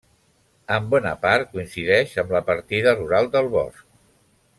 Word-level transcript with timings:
En 0.77 0.85
bona 0.93 1.11
part, 1.25 1.45
coincideix 1.51 2.15
amb 2.23 2.33
la 2.37 2.41
partida 2.51 2.95
rural 3.01 3.29
del 3.37 3.51
Bosc. 3.59 3.85